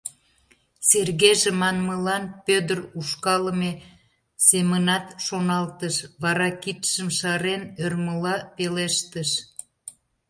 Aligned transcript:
«Сергеже» 0.89 1.51
манмылан 1.61 2.23
Пӧдыр 2.45 2.79
ушкалыме 2.99 3.71
семынат 4.47 5.05
шоналтыш, 5.25 5.95
вара, 6.21 6.49
кидшым 6.63 7.07
шарен, 7.17 7.61
ӧрмыла 7.83 8.35
пелештыш: 8.55 9.29